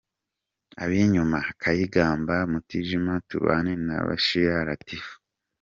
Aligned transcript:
Ab’inyuma:Kayigamba 0.83 2.35
,Mutijima 2.51 3.13
,Tubane 3.29 3.73
na 3.85 3.97
Bishira 4.07 4.57
Latifu. 4.67 5.13